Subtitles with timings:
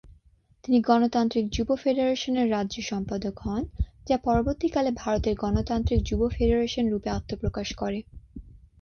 [0.63, 3.63] তিনি গণতান্ত্রিক যুব ফেডারেশনের রাজ্য সম্পাদক হন
[4.07, 7.99] যা পরবর্তী কালে ভারতের গণতান্ত্রিক যুব ফেডারেশন রূপে আত্মপ্রকাশ করে।